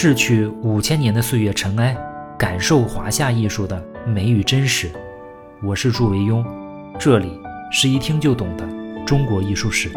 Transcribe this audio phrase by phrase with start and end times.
[0.00, 1.92] 逝去五千年的岁月尘埃，
[2.38, 4.88] 感受华夏艺术的美与真实。
[5.60, 6.46] 我是祝维庸，
[7.00, 7.36] 这里
[7.72, 8.64] 是一听就懂的
[9.04, 9.90] 中国艺术史。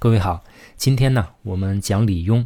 [0.00, 0.42] 各位好，
[0.76, 2.44] 今天呢，我们讲李邕。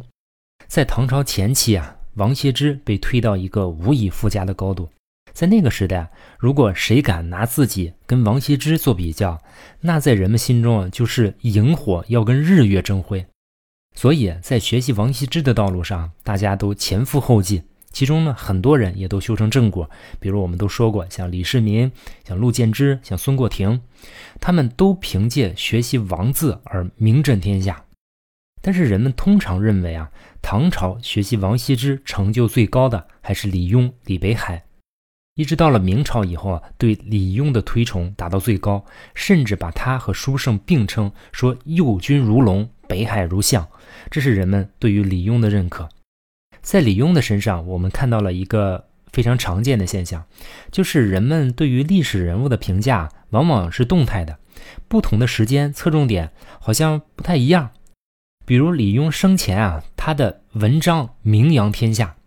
[0.67, 4.87] 在唐朝前期啊，王羲之被推到一个无以复加的高度。
[5.33, 9.41] 在那个时代，如果谁敢拿自己跟王羲之做比较，
[9.79, 13.25] 那在人们心中啊，就是萤火要跟日月争辉。
[13.93, 17.63] 所以在学习王羲之的道路上，大家都前赴后继。
[17.91, 21.91] 其中呢，很多人也都修成正果，比如我们都说过，像李世民、
[22.25, 23.81] 像陆建之、像孙过庭，
[24.39, 27.83] 他们都凭借学习王字而名震天下。
[28.61, 30.09] 但是人们通常认为啊，
[30.41, 34.63] 唐朝学习王羲之成就最高的还是李邕、李北海。
[35.35, 38.83] 一直到了明朝以后啊，对李邕的推崇达到最高，
[39.15, 43.67] 甚至把他和书圣并称，说右军如龙，北海如象，
[44.09, 45.87] 这是人们对于李邕的认可。
[46.61, 50.25] 在李邕的身上，我们看到了一个非常常见的现象，
[50.69, 54.37] 就是人们对于历史人物的评价往往是动态的，
[54.89, 57.71] 不同的时间侧重点好像不太一样。
[58.45, 62.17] 比如李邕生前啊，他的文章名扬天下，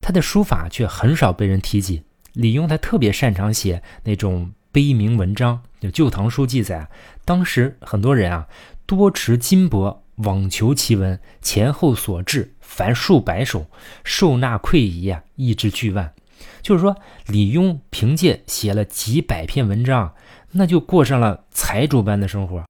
[0.00, 2.02] 他的书法却很少被人提及。
[2.36, 6.86] 李邕他特别擅长写那种碑铭文章，就《旧唐书》记载，
[7.24, 8.46] 当时很多人啊
[8.84, 13.66] 多持金帛网求其文，前后所至凡数百首，
[14.04, 16.12] 受纳馈仪啊，意之巨万。
[16.60, 16.94] 就是说，
[17.26, 20.12] 李邕凭借写了几百篇文章，
[20.52, 22.66] 那就过上了财主般的生活，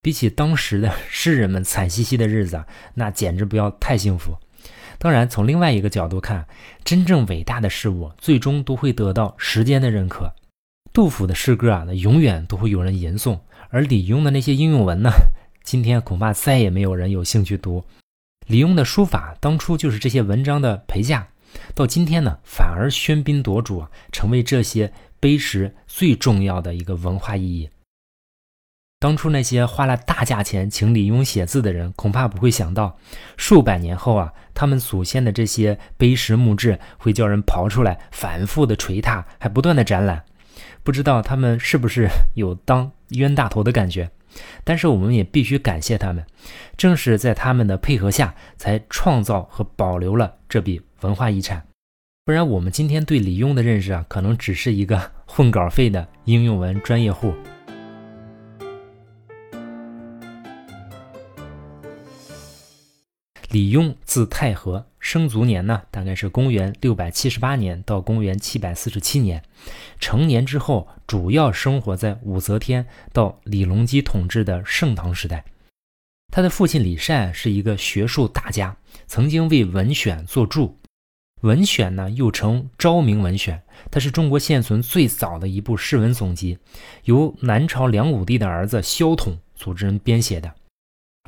[0.00, 4.36] 比起当时的诗人们惨兮兮的日子，那简直不要太幸福。
[5.02, 6.46] 当然，从另外一个角度看，
[6.84, 10.34] 真正伟大的事物最终都会得到时间的认可。
[10.92, 13.40] 杜甫的诗歌啊，那永远都会有人吟诵；
[13.70, 15.10] 而李邕的那些应用文呢，
[15.64, 17.82] 今天恐怕再也没有人有兴趣读。
[18.46, 21.28] 李邕的书法当初就是这些文章的陪嫁，
[21.74, 27.70] 到今天呢，反而喧宾夺主，成为这些碑石最重要的一个文化意义。
[29.00, 32.98] 当初那些花了大价钱请李邕写字的人，恐怕不会想到，
[33.38, 40.22] 数百年后啊，他们祖先的这些碑石墓志会叫人刨出来，反复的捶踏，还不断的展览。
[40.82, 44.10] 不知道他们是不是有当冤大头的感觉？
[44.64, 46.22] 但是我们也必须感谢他们，
[46.76, 51.62] 正是在他们的配合下，才创造和保留了这笔文化遗产。
[52.26, 57.32] 不然，我们今天对李邕的认识啊，可能只是一个混稿费的应用文专业户。
[63.50, 69.42] 李邕字太和，生卒年呢，大概是公元六百七十八年到公元七百四十七年。
[69.98, 75.44] 成年之后，主要生活在武则天到李隆基统治的盛唐时代。
[76.32, 78.76] 他的父亲李善是一个学术大家，
[79.08, 80.68] 曾经为《文选》作注。
[81.40, 83.58] 《文选》呢，又称《昭明文选》，
[83.90, 86.56] 它是中国现存最早的一部诗文总集，
[87.02, 90.54] 由南朝梁武帝的儿子萧统组织人编写的。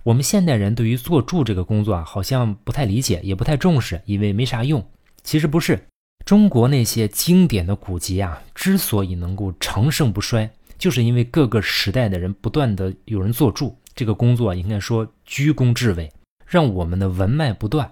[0.04, 4.84] 我们现代人对于做注这个工作啊，好像不太理解，也不太重视，以为没啥用。
[5.22, 5.86] 其实不是，
[6.24, 16.10] 中国那些经典的古籍啊，之所以能够长盛不衰，就是因为各个时代的人不断的有人做注，这个工作应该说居功至伟，
[16.46, 17.88] 让我们的文脉不断。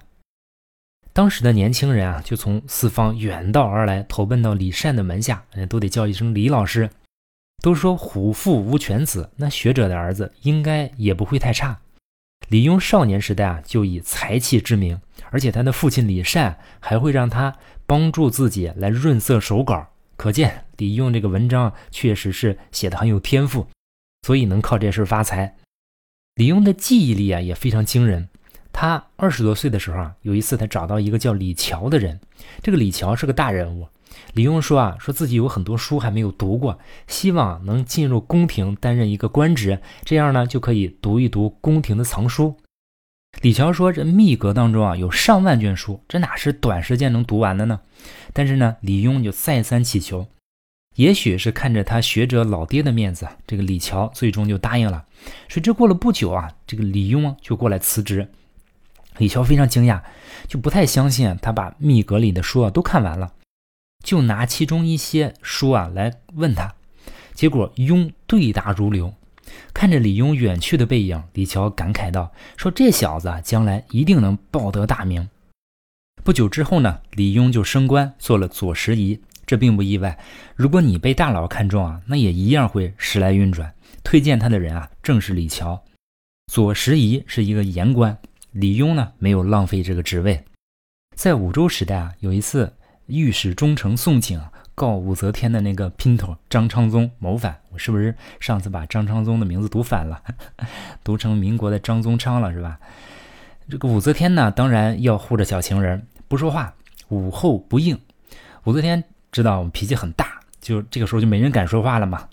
[1.12, 6.91] 当时的年轻人啊，就从四方远道而来，投奔到李善的门下，人都得叫一声李老师。
[7.62, 11.78] 都说虎父无犬子，那学者的儿子应该也不会太差。
[12.50, 15.00] 李邕少年时代啊，就以才气知名，
[15.31, 17.56] 而且他的父亲李善还会让他
[17.87, 23.69] 帮助自己来润色手稿，可见李邕这个文章确实是写的很有天赋，
[24.27, 25.55] 所以能靠这事发财。
[26.34, 28.28] 李邕的记忆力啊也非常惊人，
[28.72, 32.19] 他二十多岁的时候啊，有一次他找到一个叫李峤的人，
[32.65, 33.87] 这个李峤是个大人物。
[34.35, 42.57] 李邕说啊，说自己有很多书还没有读过，希望能进入宫廷担任一个官职，这样呢就可以读一读宫廷的藏书。
[43.43, 47.81] 李峤说，这密阁当中啊有上万卷书，这哪是短时间能读完的呢？
[48.33, 50.27] 但是呢，李邕就再三乞求，
[50.97, 55.07] 也许是看着他学者老爹的面子，这个李峤最终就答应了。
[55.49, 58.28] 谁知过了不久啊，这个李邕就过来辞职。
[59.19, 60.01] 李峤非常惊讶，
[60.49, 63.33] 就不太相信他把密阁里的书啊都看完了。
[64.03, 66.75] 就拿其中一些书啊来问他，
[67.35, 69.15] 结果庸对答如流。
[69.75, 75.29] 看着李雍远去的背影，李峤感慨道：“说这小子啊将来一定能报得大名。”
[76.23, 80.19] 不久之后呢，李雍就升官做了左拾遗，这并不意外。
[80.55, 83.75] 如果你被大佬看中啊，那也一样会时来运转。
[84.05, 85.81] 推荐他的人啊，正是李峤。
[86.47, 88.17] 左拾遗是一个言官，
[88.53, 90.45] 李雍呢没有浪费这个职位。
[91.17, 92.73] 在武周时代啊，有一次
[93.10, 94.41] 御史中丞宋璟
[94.74, 100.22] 告武则天的那个姘头张昌宗谋反，我是不是上次把张昌宗的名字读反了，
[101.04, 102.78] 读成民国的张宗昌了是吧？
[103.68, 106.74] 这个武则天呢，当然要护着小情人不说话，
[107.09, 107.98] 武后不应。
[108.65, 112.28] 武则天知道我脾气很大，就这个时候就没人敢说话了嘛。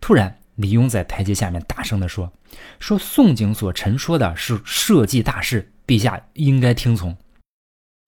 [0.00, 2.32] 突然，李邕在台阶下面大声地说
[2.78, 7.16] ：“说宋璟所陈说的是社稷大事，陛下应该听从。”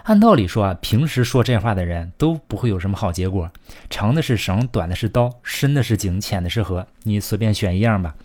[0.05, 3.51] 按道理说啊，平时说这话的人都不会有什么好结果。
[3.89, 8.17] 长的是绳，短的是刀，深的是井，浅的是河，你随便选一样吧。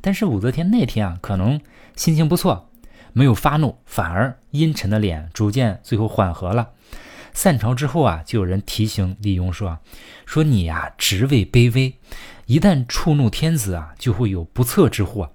[0.00, 1.60] 但是武则天那天啊，可能
[1.94, 2.68] 心情不错，
[3.12, 6.70] 没有发怒，反而阴沉的脸逐渐最后缓和了。
[7.32, 9.78] 散朝之后啊，就有人提醒李邕说
[10.26, 11.94] ：“说你呀，职位卑微，
[12.46, 15.30] 一旦触怒天子啊，就会有不测之祸。”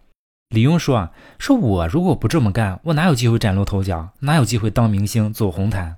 [0.50, 4.12] 李邕说：“啊，说我如果不这么干，我哪有机会崭露头角？
[4.20, 5.98] 哪有机会当明星、走红毯？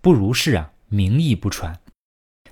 [0.00, 1.78] 不如是啊，名义不传。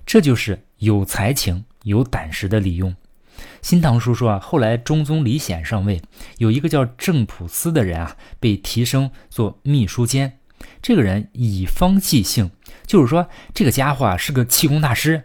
[0.07, 2.95] 这就是有才情、有胆识的李邕。”
[3.63, 6.03] 《新唐书》说啊，后来中宗李显上位，
[6.39, 10.39] 有一个叫郑普思的人啊，被提升做秘书监。
[10.83, 12.51] 这个人以方济性，
[12.87, 15.25] 就是说这个家伙啊是个气功大师，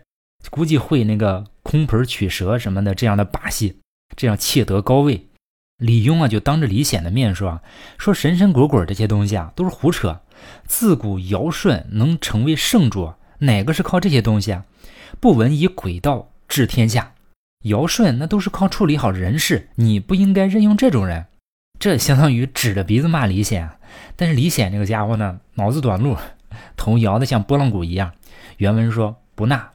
[0.50, 3.80] 估计会那个空盆取蛇什么的这样的把戏，
[4.16, 5.28] 这样窃得高位。
[5.77, 7.62] 李邕啊，就当着李显的面说啊
[8.00, 10.22] ：“说神神鬼鬼这些东西啊，都是胡扯。
[10.66, 14.63] 自古尧舜能成为圣主，哪个是靠这些东西啊？
[15.19, 17.13] 不闻以鬼道治天下。
[17.63, 21.25] 尧舜那都是靠处理好人事，你不应该任用这种人。
[21.77, 23.69] 这相当于指着鼻子骂李显。
[24.16, 26.16] 但是李显这个家伙呢，脑子短路，
[26.77, 28.13] 头摇得像拨浪鼓一样。
[28.57, 29.72] 原文说不纳。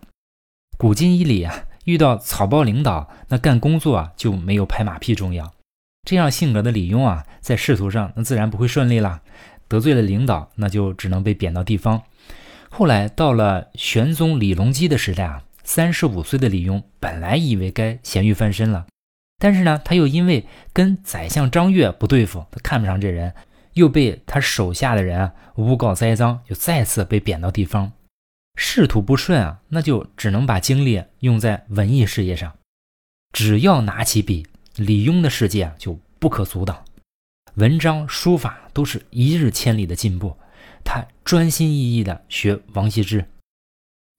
[0.78, 1.54] 古今一理啊，
[1.84, 5.52] 遇到草包领导，那干工作啊就没有拍马屁重要。”
[6.02, 9.22] 这样性格的李邕啊，在仕途上那自然不会顺利了，
[9.68, 12.02] 得罪了领导，那就只能被贬到地方。
[12.68, 18.86] 后来到了玄宗李隆基的时代啊，三十五岁的李邕本来以为该咸鱼翻身了，
[19.38, 23.34] 但是呢，他又因为跟宰相张悦不对付，他看不上这人，
[23.74, 27.92] 又被他手下的人啊诬告栽赃，就再次被贬到地方。
[28.56, 32.54] 仕途不顺啊，那就只能把精力用在文艺事业上，
[33.32, 34.46] 只要拿起笔。
[34.76, 36.84] 李邕的世界啊，就不可阻挡，
[37.54, 40.36] 文章书法都是一日千里的进步。
[40.84, 43.24] 他专心一意的学王羲之。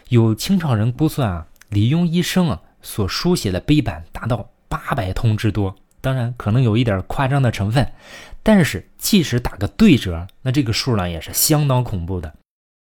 [0.09, 5.75] 有清朝人估算啊，李邕一生啊所书写的碑版达到八百通之多。
[6.01, 7.93] 当然，可能有一点夸张的成分，
[8.43, 12.35] 但是即使打个对折，那这个数量也是相当恐怖的。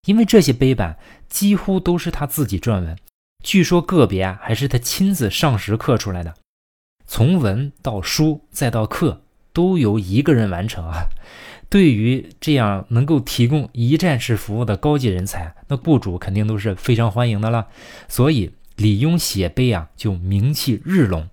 [0.07, 0.97] 因为这些碑版
[1.29, 2.97] 几乎都是他自己撰文，
[3.43, 6.33] 据说个别啊还是他亲自上石刻出来的。
[7.13, 9.21] 从文到书再到刻，
[9.51, 11.09] 都由一个人完成啊！
[11.67, 17.67] 对于这样能够提供一站式服务的高级人才，那雇主肯定都是非常欢迎的了。
[18.07, 21.23] 所以李邕写碑啊，就名气日隆。《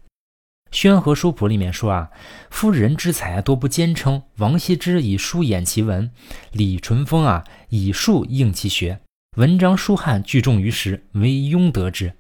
[0.73, 2.11] 宣和书谱》里面说啊
[2.51, 6.11] ：“夫人之才多不坚称，王羲之以书掩其文，
[6.51, 8.99] 李淳风啊以术应其学，
[9.37, 12.15] 文章书翰俱重于时，唯庸得之。”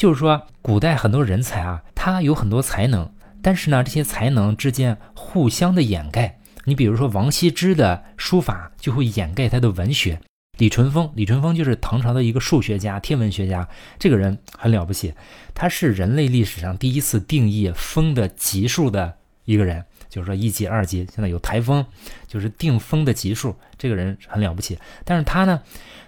[0.00, 3.12] 就是说，古代很多人才啊，他有很多才能，
[3.42, 6.38] 但是呢，这些才能之间互相的掩盖。
[6.64, 10.18] 你比如说，王羲之的书法就会掩盖他的文学。
[10.56, 15.12] 李淳风，李淳风就是唐朝的一个数学家、天文学家，这个人很了不起，
[15.52, 21.84] 他是人类历史上第一次定义风的级数的一个人，就是说一级、二级，现在有台风，
[22.26, 24.78] 就是定风的级数，这个人很了不起。
[25.04, 25.60] 但是他呢，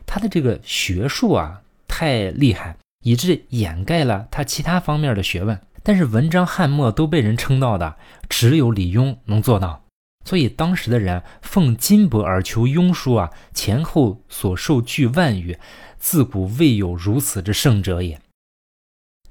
[0.06, 2.75] 他的这个学术啊，太厉害。
[3.02, 7.97] 以致掩盖了他其他方面的学问，但是文章翰墨都被人称道的，
[8.28, 9.85] 只有李邕能做到。
[10.25, 15.59] 所以当时的人奉金帛而求庸书啊，前后所受巨万余，
[15.99, 18.21] 自古未有如此之圣者也。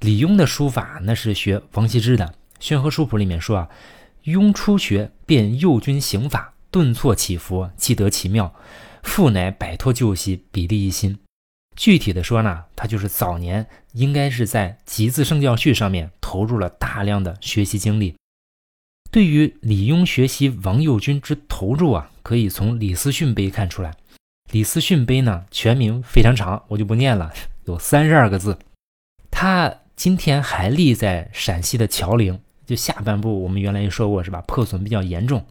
[0.01, 2.25] 李邕的书法那是学王羲之的，
[2.59, 3.69] 《宣和书谱》里面说啊，
[4.25, 8.53] 庸初学便右军行法，顿挫起伏，既得其妙，
[9.03, 11.17] 复乃摆脱旧习，笔立一新。
[11.75, 18.15] 具体的说呢，他就是早年应该是在《集字圣教序》上面投入了大量的学习精力。
[19.09, 23.93] 对于李邕学习王右军之投入啊，可以从李思训碑看出来。
[24.51, 27.33] 李思训碑呢，全名非常长，我就不念了，
[27.65, 28.57] 有三十二个字。
[29.29, 34.41] 他今天还立在陕西的乔陵，就下半部我们原来也说过是吧？
[34.47, 35.45] 破损比较严重。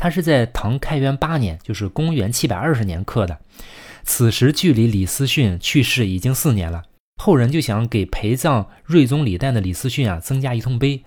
[0.00, 3.38] 他是在唐开元八年，就是公元七百二十年刻的。
[4.02, 6.84] 此时距离李思训去世已经四年了，
[7.22, 11.04] 后人就想给陪葬睿宗李旦的李思训啊增加一通碑。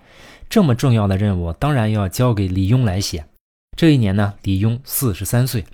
[0.48, 3.26] 这么重要的任务，当然要交给李邕来写。
[3.76, 5.64] 这一年呢，李邕四十三岁。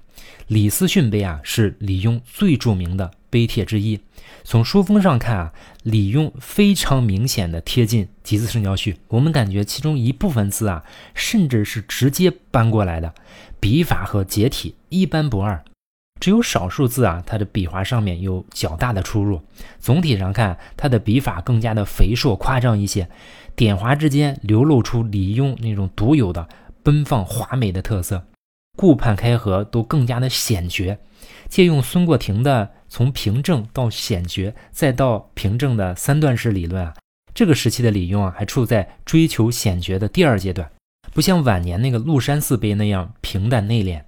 [0.46, 4.00] 李思训碑啊，是李邕最著名的碑帖之一。
[4.42, 8.98] 从书封上看啊，李邕非常明显的贴近集字圣教序。
[9.08, 10.84] 我们感觉其中一部分字啊，
[11.14, 13.14] 甚至是直接搬过来的，
[13.60, 15.62] 笔法和结体一般不二。
[16.20, 19.40] 只有少数字啊，它的笔画上面有较大的出入。
[19.78, 23.08] 总体上看，它的笔法更加的肥硕夸张一些，
[23.56, 26.46] 点划之间流露出李邕那种独有的
[26.82, 28.24] 奔放华美的特色。
[28.76, 30.98] 顾盼开合都更加的险绝，
[31.48, 36.94] 借用孙过庭的从平正到险绝再到平正的三段式理论啊，
[37.32, 40.70] 这个时期的李邕啊还处在追求险绝的第二阶段，
[41.14, 44.02] 不像晚年那个麓山寺碑那样平淡内敛。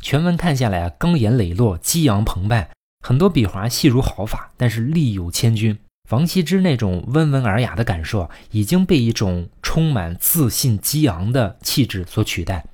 [0.00, 2.70] 全文看下来啊，刚言磊落，激昂澎湃，
[3.04, 5.76] 很多笔划细如毫发，但是力有千钧。
[6.10, 12.64] 王羲之那种温文尔雅的感受啊已经被一种充满自信激昂的气质所取代。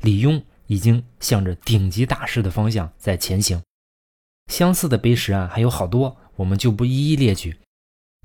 [0.00, 0.42] 李邕。
[0.68, 3.58] 已经向着顶级大师的方向在前行。
[4.48, 7.56] 相似的碑石啊还有好多，我们就不一一列举。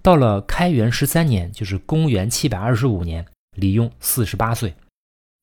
[0.02, 3.26] 到了开元十三年，就是公元七百二十五年，
[3.56, 4.74] 李邕四十八岁。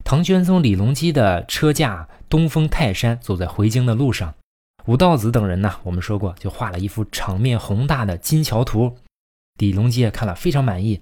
[0.04, 4.34] 唐玄宗李隆基的车驾东封泰山，走在回京的路上，
[4.86, 8.96] 吴道子等人呢，我们说过就画了一幅场面宏大的金桥图。
[9.58, 11.00] 李隆基也看了非常满意，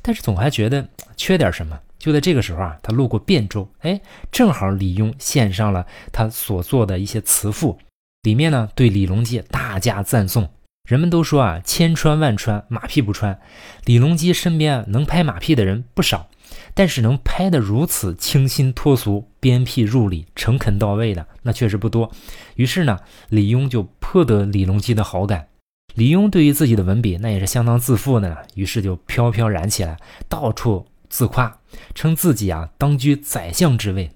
[0.00, 1.78] 但是总还觉得缺点什么。
[1.98, 4.00] 就在这个时候啊，他路过汴州，哎，
[4.30, 7.78] 正好李邕献上了他所做的一些词赋，
[8.22, 10.50] 里面呢对李隆基大加赞颂。
[10.88, 13.40] 人们都说啊，千穿万穿，马屁不穿。
[13.84, 16.28] 李隆基身边能拍马屁的人不少，
[16.74, 22.10] 但是能拍得如此清新脱俗、鞭辟入里、诚恳到位的，那确实不多。
[22.56, 22.98] 于是呢，
[23.28, 25.48] 李邕就颇得李隆基的好感。
[25.94, 29.96] 李邕对于自己的文笔那也是相当自负的呢，于是就飘飘然起来，
[30.28, 30.86] 到处。
[31.08, 31.58] 自夸，
[31.92, 34.08] 称自己啊当居宰相之位。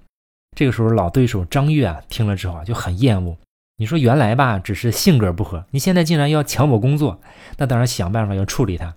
[0.56, 3.37] 这个时候，老对手张悦啊听了之后啊就很厌恶。
[3.76, 7.21] 你说原来吧只是性格不合，你现在竟然要抢我工作，
[7.59, 8.95] 那当然想办法要处理他。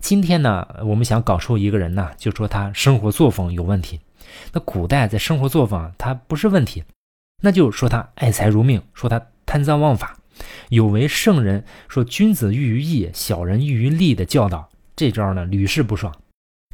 [0.00, 4.00] 今天呢，我们想搞出一个人呢，就说他生活作风有问题。
[4.52, 6.84] 那古代在生活作风，他不是问题，
[7.42, 10.18] 那就说他爱财如命，说他贪赃枉法，
[10.68, 14.68] 有违圣人说君子喻于义，小人喻于利的教导。
[14.94, 16.14] 这招呢屡试不爽。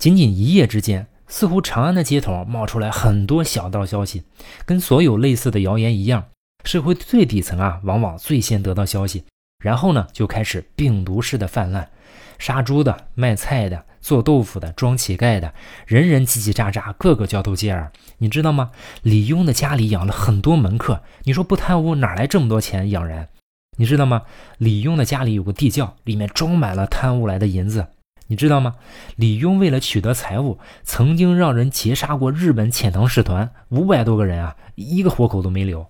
[0.00, 4.24] 仅仅一夜之间，似乎长安的街头冒出来很多小道消息，
[4.64, 6.26] 跟所有类似的谣言一样，
[6.64, 9.24] 社会最底层啊，往往最先得到消息，
[9.62, 11.88] 然后呢，就开始病毒式的泛滥，
[12.38, 15.54] 杀猪的、卖菜的、做豆腐的、装乞丐的，
[15.86, 17.90] 人人叽叽喳喳，个个交头接耳。
[18.18, 18.70] 你知道吗？
[19.02, 23.28] 李邕的家里养了很多门客，你说不贪污哪来这么多钱养人？
[23.78, 24.22] 你知道吗？
[24.58, 27.86] 李邕的家里有个地窖，里面装满了贪污来的银子。
[28.26, 28.74] 你知道吗？
[29.16, 35.86] 李邕为了取得财物，曾经让人劫杀过日本遣唐使团五百多个人啊，一个活口都没留。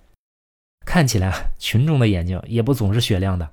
[0.88, 3.50] 看起来群众的眼睛也不总是雪亮的。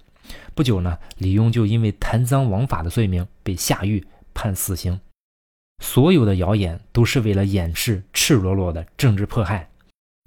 [0.53, 5.01] 不久呢，李邕就因为贪赃枉法的罪名被下狱判死刑。
[5.83, 9.69] 所有的谣言都是为了掩饰赤裸裸的政治迫害。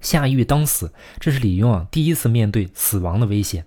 [0.05, 3.65] 下狱当死，这是李邕啊第一次面对死亡的威胁。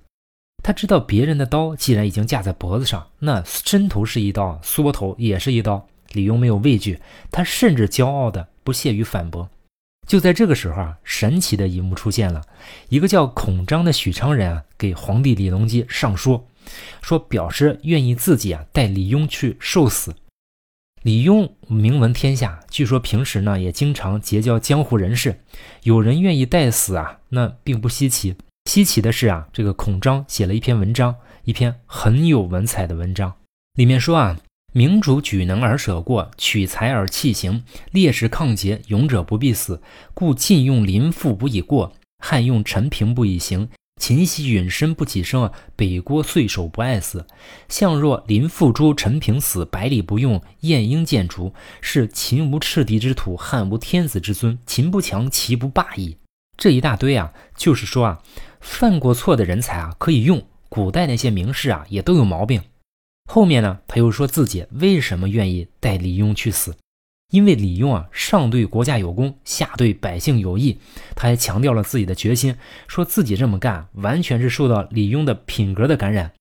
[0.62, 5.88] 他知道别人的刀既然已经架在脖子上，那伸头是一刀，缩头也是一刀。
[6.12, 7.00] 李邕没有畏惧，
[7.32, 9.50] 他甚至骄傲的不屑于反驳。
[10.06, 12.42] 就在这个时候啊，神奇的一幕出现了，
[12.88, 16.46] 一个叫孔章的许昌人啊，给皇帝李隆基上书，
[17.00, 20.14] 说表示愿意自己啊带李邕去受死。
[21.02, 25.40] 李邕名闻天下，据说平时呢也经常结交江湖人士，
[25.82, 28.36] 有人愿意带死啊，那并不稀奇。
[28.70, 33.34] 稀奇的是啊，这个孔章写了一篇文章，一篇很有文采的文章，
[33.74, 34.38] 里面说啊，
[34.72, 39.82] 明主举能而舍过，取财而弃行，烈士抗节，勇者不必死，
[40.14, 43.68] 故晋用林赋不以过，汉用陈平不以行，
[44.00, 47.26] 秦西允身不起声，北郭岁守不爱死。
[47.68, 51.52] 相若林赋诛，陈平死，百里不用，晏婴见逐，
[51.82, 56.16] 是秦无赤敌之土，汉无天子之尊，秦不强，齐不霸矣。
[56.56, 58.22] 这一大堆啊，就是说啊。
[58.60, 60.42] 犯过错的人才啊，可以用。
[60.68, 62.62] 古代那些名士啊，也都有毛病。
[63.30, 66.74] 后面呢，他又说自己为什么愿意带李庸去死？
[67.30, 70.78] 因为李庸啊，上对国家有功，下对百姓有益。
[71.16, 76.32] 他还强调了自己的决心，说自己这么干完全是受到李庸的品格的感染。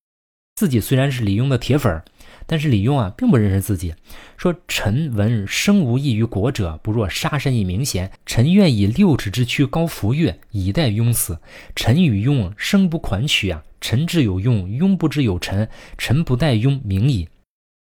[0.54, 2.04] 自己虽然是李庸的铁粉儿。
[2.46, 3.94] 但是李邕啊，并不认识自己，
[4.36, 8.10] 说：“臣闻生无益于国者，不若杀身以明贤。
[8.26, 11.38] 臣愿以六尺之躯高浮跃，以待庸死。
[11.74, 13.62] 臣与庸生不款曲啊！
[13.80, 15.68] 臣之有庸，庸不知有臣。
[15.96, 17.28] 臣不待庸，明矣。”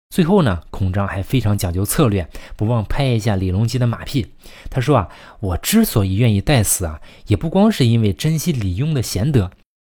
[0.10, 4.26] 最后呢，孔章还非常讲究策略，不忘拍一下李隆基的马屁。
[4.72, 9.52] 他说啊，我之所以愿意待死啊，也不光是因为珍惜李庸的贤德，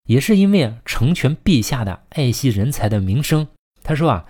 [0.07, 3.45] 也是因为成全陛下的爱惜人才的名声。
[3.84, 4.25] 他说啊，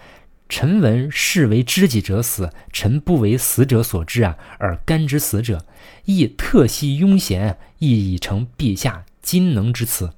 [0.48, 5.66] 臣闻士为知己者死，臣不为死者所知啊，而甘之死者，
[6.06, 10.12] 亦特惜庸贤，亦已成陛下今能之词。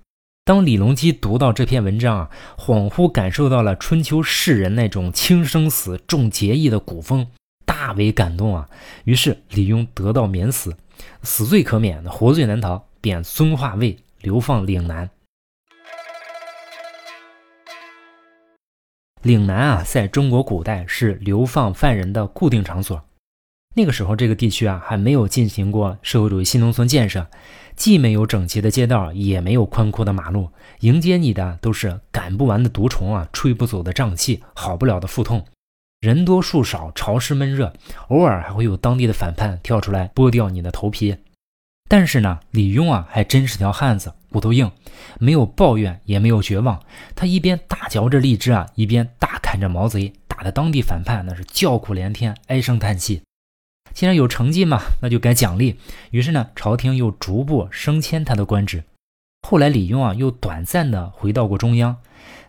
[0.43, 7.27] 当李隆基读到这篇文章啊，恍惚感受到了春秋士人那种轻生死、重节义的古风，
[7.65, 8.69] 大为感动啊。
[9.05, 10.75] 于是李庸得到免死，
[11.23, 15.09] 死罪可免，活罪难逃，便尊化位，流放岭南。
[19.27, 23.03] 岭南啊，在中国古代是流放犯人的固定场所。
[23.75, 27.27] 那个时候，这个地区啊，还没有进行过社会主义新农村建设。
[27.75, 35.45] 既没有整齐的街道，也没有宽阔的马路，迎接你的都是赶不完的毒虫啊，吹不走的瘴气，好不了的腹痛。
[35.99, 37.73] 人多树少，潮湿闷热，
[38.07, 41.17] 偶尔还会有当地的反叛跳出来剥掉你的头皮。
[41.89, 44.71] 但是呢，李庸啊，还真是条汉子，骨头硬，
[45.19, 46.81] 没有抱怨，也没有绝望。
[47.15, 53.21] 他一边大嚼着荔枝啊，一边大砍着毛贼，打的当地反叛那是叫苦连天，唉声叹气。
[53.93, 55.79] 既然有成绩嘛，那就该奖励。
[56.11, 58.83] 于是呢，朝廷又逐步升迁他的官职。
[59.47, 61.97] 后来李庸啊，又短暂的回到过中央。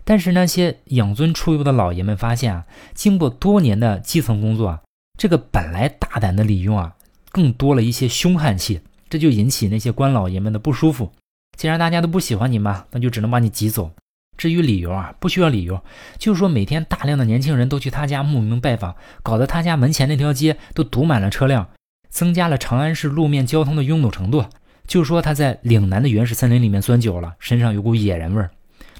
[0.04, 4.80] 但是那些养尊处优的老爷们发现啊，经过多年的基层工作啊，
[5.18, 6.96] 这个本来大胆的李庸啊，
[7.30, 11.12] 更多了一些凶悍气，这就引起那些官老爷们的不舒服。
[11.58, 13.90] 既然大家都不喜欢你嘛，那就只能把你挤走。
[14.36, 15.82] 至于理由啊，不需要理由，
[16.16, 21.68] 就是说每天大量的年轻人都去他家慕名拜访，搞得他家门前那条街都堵满了车辆，
[22.08, 24.44] 增加了长安市路面交通的拥堵程度。
[24.86, 28.50] 就说他在岭南的原始森林里面钻久了，身上有股野人味儿，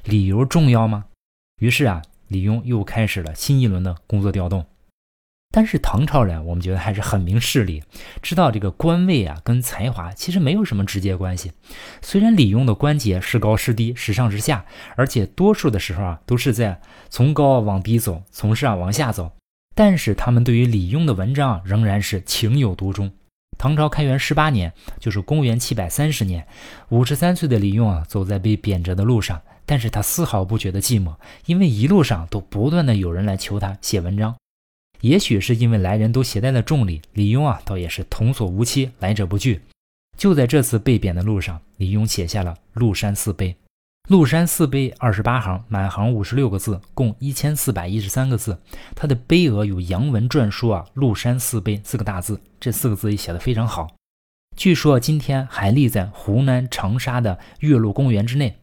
[0.02, 1.04] 理由重要吗？
[1.60, 4.66] 于是啊，李庸又开始了新一轮的工作调动。
[5.50, 7.82] 但是唐朝人，我们觉得还是很明事理，
[8.20, 11.52] 知道这个官位啊跟才华其实没有什么直接关系。
[12.02, 19.32] 虽然李庸的官阶是高是低，时上时下，而且多数的时候啊都是在从高往低走，从上往下走，
[19.74, 23.11] 但是他们对于李庸的文章仍然是情有独钟。
[23.56, 26.46] 唐朝开元十八年，就是公元七百三十年，
[26.90, 34.37] 五十三岁的李庸啊走在被贬谪的路上，但是他丝毫不觉得寂寞，因为一路上都不断的有人来求他写文章。
[35.00, 39.61] 也许是因为来人都携带了重礼，李庸啊，倒也是童叟无欺，来者不拒。
[40.16, 43.50] 就在这次被贬的路上，李庸写下了《鹿山四碑》。
[44.08, 48.58] 《鹿山四碑》二十八行，满行五十六个字，共一千四百一十三个字。
[48.96, 53.87] 它的碑额有阳文篆书啊，“鹿山四碑”四个大字，这四个字也写得非常好。
[54.56, 58.56] 据说今天还立在湖南长沙的岳麓公园之内。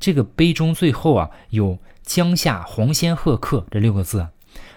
[0.00, 4.26] 这个碑中最后啊，有“江夏黄仙鹤刻”这六个字。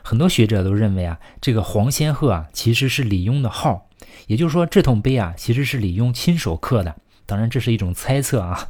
[0.01, 3.89] 很多学者都认为啊，这个黄仙鹤啊其实是李庸的号，
[4.27, 6.95] 也就是说这桶碑啊其实是李庸亲手刻的。
[7.25, 8.69] 当然这是一种猜测啊。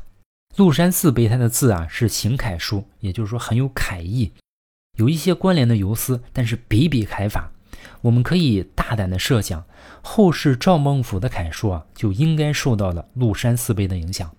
[0.56, 4.32] 鹿山寺碑它的字啊是行楷书，也就是说很有楷意，
[4.98, 7.52] 有一些关联的游丝，但是笔笔楷法。
[8.02, 9.66] 我们可以大胆的设想，
[10.04, 14.30] 后世赵孟俯的楷书啊就应该受到了鹿山寺碑的影响。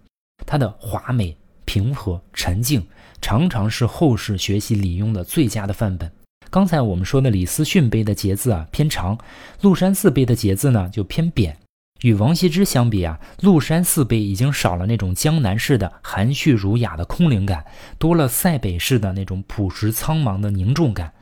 [0.47, 2.87] 它的华美、平和、沉静，
[3.21, 6.11] 常常是后世学习李庸的最佳的范本。
[6.55, 9.19] 刚才我们说的李思训碑的节字啊偏长，
[9.61, 11.59] 鹿山寺碑的节字呢就偏扁。
[12.03, 17.65] 与王羲之相比啊，鹿山寺碑已经少了那种江南式的含蓄儒雅的空灵感，
[17.99, 21.13] 多了塞北式的那种朴实苍茫的凝重感，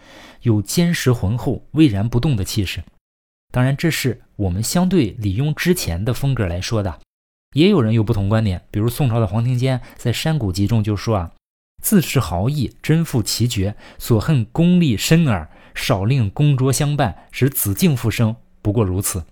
[0.42, 2.83] 有坚实浑厚、巍然不动的气势。
[3.51, 7.01] 当然，这是我们相对李庸之前的风格来说的。
[7.55, 11.31] 也有人有不同观点，比如宋朝的黄庭坚在《山谷集》中就说啊。
[11.83, 19.25] 自恃豪逸，真负奇绝，所恨功力深耳，少令公卓相伴，使子敬复生，不过如此。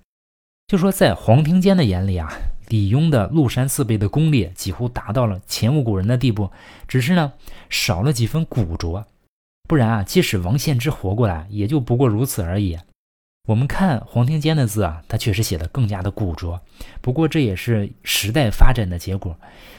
[0.67, 2.31] 就说在黄庭坚的眼里啊，
[2.69, 6.51] 李庸的麓山四碑的功力几乎达到了前无古人的地步，
[6.87, 7.33] 只是呢
[7.71, 9.07] 少了几分古拙，
[9.69, 12.77] 不然啊，即使王献之活过来，也就不过如此而已。
[13.51, 16.61] 我们看黄庭坚的字啊，他确实写的更加的古拙，
[17.01, 19.37] 不过这也是时代发展的结果，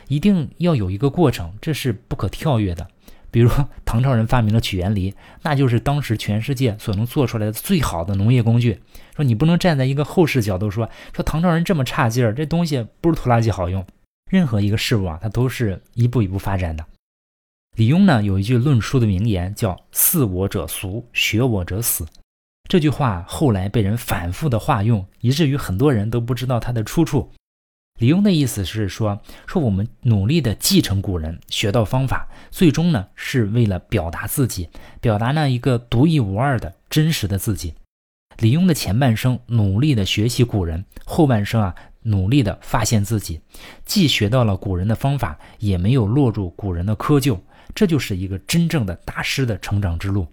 [0.10, 2.86] 一定要有一个过程，这是不可跳跃的。
[3.32, 3.50] 比如
[3.86, 8.82] 唐朝人发明了曲园犁，那就是当时全世界所能做出来的最好的农业工具。
[9.16, 13.86] 说你不能站在一个后世角度说，说唐朝人这么差劲儿，这东西不如拖拉机好用。
[14.30, 16.86] 任何一个事物啊，它都是一步一步发展的。
[17.78, 22.06] 李庸呢有一句论书的名言，叫“似我者俗，学我者死”。
[22.72, 27.30] 这句话后来被人反复的化用，以至于很多人都不知道它的出处。
[28.00, 34.70] 李邕的意思是说，说我们努力的继承古人，学到方法，最终呢是为了表达自己，
[35.02, 37.74] 表达那一个独一无二的真实的自己。
[38.38, 43.42] 李邕的前半生努力的学习古人，后半生啊努力的发现自己，
[43.84, 47.38] 既学到了古人的方法，也没有落入古人的窠臼，
[47.76, 50.26] 这就是一个真正的大师的成长之路。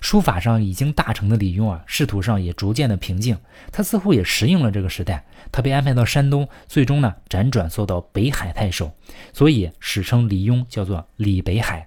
[0.00, 3.38] 书法上已经大成的李邕啊，仕途上也逐渐的平静，
[3.72, 5.24] 他似乎也适应了这个时代。
[5.50, 8.92] 他被安排到山东，最终呢辗转做到北海太守，
[9.32, 11.86] 所以史称李邕叫做李北海。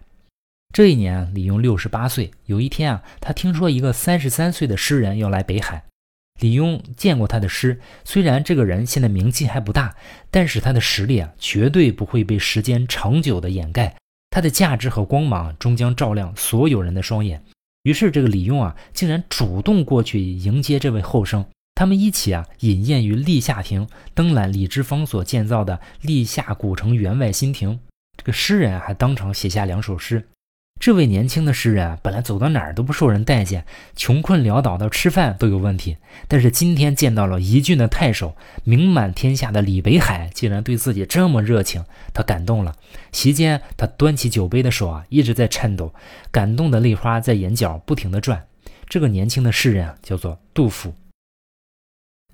[0.74, 2.32] 这一年，李邕六十八岁。
[2.46, 5.84] 有一天啊，他听说一个三十三岁的诗人要来北海。
[6.40, 9.96] 李邕见过他的诗，虽然这个人现在名气还不大，
[10.30, 13.96] 但是他的实力啊，绝对不会被时间长久的掩盖。
[14.30, 17.44] 他的价值和光芒终将照亮所有人的双眼。
[17.88, 21.46] 于是，这个李用啊，竟然主动过去迎接这位后生。
[21.74, 27.80] 他们一起啊，饮宴于立夏亭，登览李之芳所建造的立夏古城员外新亭。
[28.18, 30.28] 这个诗人还当场写下两首诗。
[30.80, 35.98] 这位年轻的诗人本来走到哪儿都不受人待见，穷困潦倒到吃饭都有问题。
[36.28, 42.76] 但是今天见到了宜郡的太守，名满天下的李北海，竟然对自己这么热情，他感动了。
[43.12, 45.94] 席间，他端起酒杯的手啊一直在颤抖，
[46.32, 48.46] 感动的泪花在眼角不停地转。
[48.88, 50.94] 这个年轻的诗人叫做杜甫。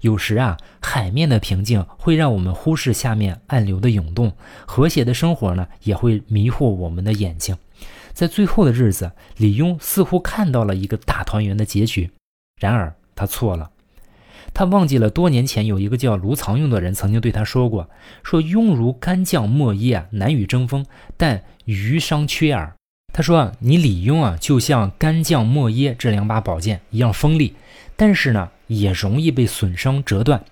[0.01, 4.33] 有时啊，海面的平静会让我们忽视下面暗流的涌动，
[4.67, 7.57] 和谐的生活呢也会迷惑我们的眼睛。
[8.13, 12.11] 在最后的日子，李邕似乎看到了一个大团圆的结局，
[12.59, 13.71] 然而他错了。
[14.53, 17.89] 他忘记了多年前有一个叫卢藏用的人曾经对他说过
[18.21, 20.85] ：“说庸如干将莫邪啊，难与争锋，
[21.17, 22.75] 但余伤缺耳。”
[23.11, 27.55] 他说：“，你李邕啊，就像干将莫邪这两把宝剑一样锋利，
[27.95, 30.43] 但是呢，也容易被损伤折断。”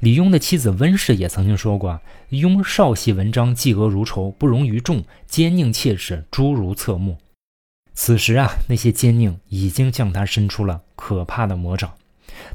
[0.00, 7.16] 李邕的妻子温氏也曾经说过：“邕少系文章，嫉恶如仇，不容于众，奸佞切齿，诸如侧目。”
[7.94, 11.94] 此时啊，那些奸佞已经向他伸出了可怕的魔爪。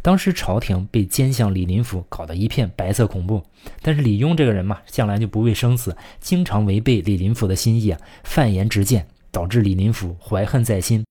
[0.02, 3.42] 当时朝廷被奸相李林甫搞得一片白色恐怖，
[3.82, 11.06] 但是李邕这个人嘛，向来就不畏生死，经常违背李林甫的心意啊，犯言直谏，导致李林甫怀恨在心。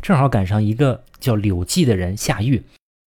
[0.00, 2.62] 正好赶上一个叫柳记的人下狱。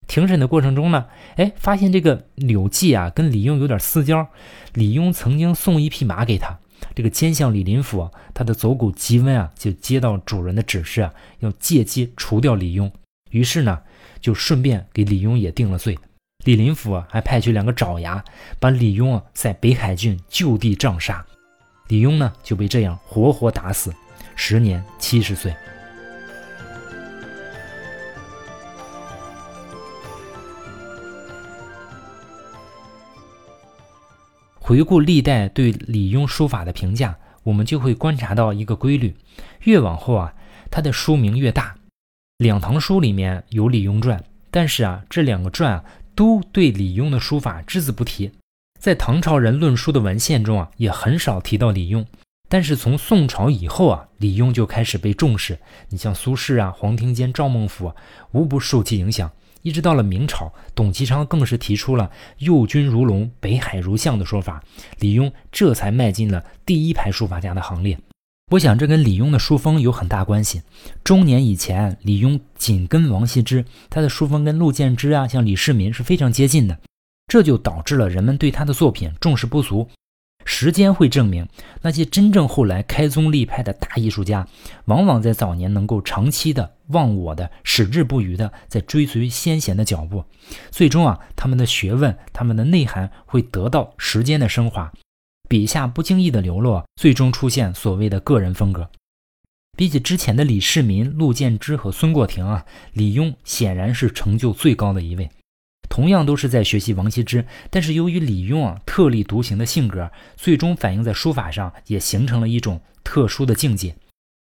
[0.07, 4.27] 庭审的过程中呢，哎，发现这个柳记啊跟李庸有点私交。
[4.73, 6.59] 李庸曾经送一匹马给他，
[6.93, 12.91] 这个奸相李林甫啊他的走狗吉温啊，就接到主人的指示啊，要借机除掉李庸。
[13.31, 13.81] 于是呢，
[14.21, 15.97] 就顺便给李庸也定了罪。
[16.45, 18.23] 李林甫啊，还派去两个爪牙，
[18.59, 21.25] 把李庸啊在北海郡就地杖杀。
[21.87, 23.93] 李庸呢就被这样活活打死，
[24.35, 25.53] 时年七十岁。
[34.67, 39.15] 回顾历代对李邕书法的评价，我们就会观察到一个规律：
[39.65, 40.33] 越往后啊，
[40.71, 41.75] 他的书名越大。
[42.39, 48.31] 两唐书里面有李邕传，但是啊，这两个传啊都对李邕的书法只字不提。
[48.79, 52.03] 在唐朝人论书的文献中啊，也很少提到李邕。
[52.49, 55.59] 但是从宋朝以后啊，李邕就开始被重视。
[55.89, 57.93] 你像苏轼啊、黄庭坚、赵孟頫，
[58.31, 59.31] 无不受其影响。
[59.65, 64.63] 一直到了明朝，董其昌更是提出了“右军如龙，北海如象”的说法，
[64.99, 67.97] 李邕这才迈进了第一排书法家的行列。
[68.51, 70.61] 我想这跟李邕的书风有很大关系。
[71.03, 76.77] 中年以前，李邕紧跟王羲之，他的书风跟陆建之啊，像李世民是非常接近的，
[77.25, 79.89] 这就导致了人们对他的作品重视不足。
[80.45, 81.47] 时间会证明，
[81.81, 84.47] 那些真正后来开宗立派的大艺术家，
[84.85, 90.23] 往往在早年能够长期的忘我的、矢志不渝的在追随先贤的脚步，
[90.71, 94.91] 最终啊，他们的学问、他们的内涵会得到时间的升华，
[95.49, 98.89] 笔下不经意的流落，最终出现所谓的个人风格。
[99.77, 105.29] 比起之前的李世民、陆建之和孙过庭啊，李邕显然是成就最高的一位。
[105.89, 113.95] 同样都是在学习王羲之，但是由于李邕啊特立独行的性格，最终反映在书法上，也形成了一种特殊的境界。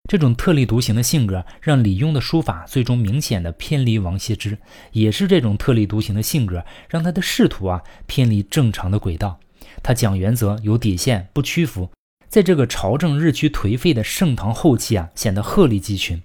[0.07, 4.57] 这种特立独行的性格，让李邕的书法最终明显的偏离王羲之，
[4.91, 9.39] 也是这种特立独行的性格，让他的仕途啊偏离正常的轨道。
[9.81, 11.89] 他讲原则，有底线，不屈服，
[12.29, 16.21] 在这个朝政日趋颓废的盛唐后期啊，显得鹤立鸡群。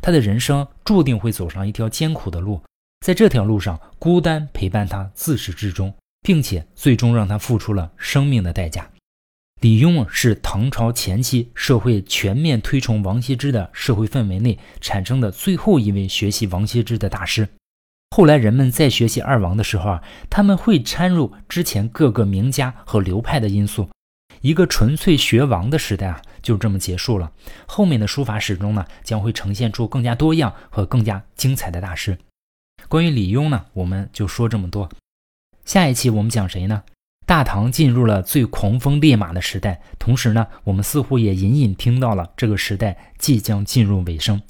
[0.00, 2.62] 他的人生注定会走上一条艰苦的路。
[3.04, 5.92] 在这条路上，孤单陪伴他自始至终，
[6.22, 8.88] 并且最终让他付出了生命的代价。
[9.60, 17.48] 李邕是唐朝前期社会全面推崇王羲之的社会氛围内产生的最后一位学习王羲之的大师。
[18.10, 23.88] 后来人们在学习二王的时候啊，他们会掺入之前各个名家和流派的因素，
[24.42, 27.32] 一个纯粹学王的时代啊就这么结束了。
[27.66, 32.18] 后面的书法史中呢，将会呈现出更加多样和更加精彩的大师。
[32.88, 34.90] 关于李邕呢，我们就说这么多。
[35.64, 36.82] 下一期我们讲谁呢？
[37.26, 44.42] 大唐进入了最狂风烈马的时代，同时呢，我们似乎也隐隐听到了这个时代即将进入尾声。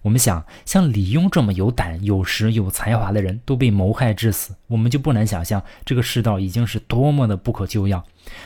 [0.00, 8.04] 我们想，像李邕这么有胆、有识、有才华的人都被谋害致死，我们就不难想象这个世道已经是多么的不可救药。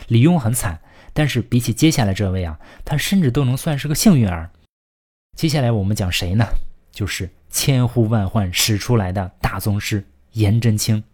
[0.09, 0.81] 李邕很惨，
[1.15, 4.51] 但是比起接下来这位啊，他甚至都能算是个幸运儿。
[5.37, 6.45] 接下来我们讲谁呢？
[6.91, 11.05] 就是千呼万唤始出来的大宗师颜真卿。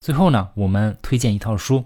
[0.00, 1.84] 最后呢，我们推荐一套书。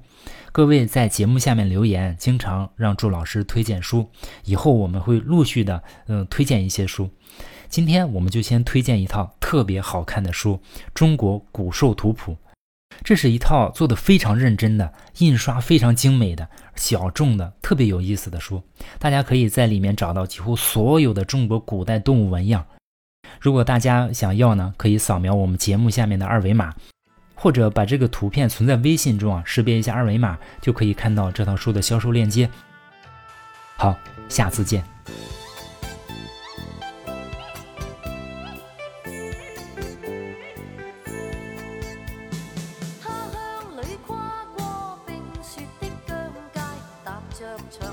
[0.53, 4.11] 各位在节目下面留言，经常让祝老师推荐书。
[4.45, 7.09] 以后我们会陆续的，嗯，推荐一些书。
[7.69, 10.61] 今天我们就先推荐一套特别好看的书
[10.93, 12.33] 《中国古兽图谱》。
[13.03, 16.47] 这是一套做的非常认真的、印刷非常精美的、
[16.77, 18.63] 小众的、特别有意思的书。
[18.99, 22.67] 大家可以在里面找到几乎所有的中国古代动物纹样。
[23.41, 26.75] 如果大家想要呢，可以扫描我们节目下面的二维码。
[27.43, 32.49] 或者把这个图片存在微信中啊，识别一下二维码，就可以看到这套书的销售链接。
[33.77, 34.85] 好，下次见。
[47.61, 47.92] 皮鞋